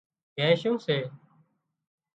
[0.35, 0.97] بينشُون سي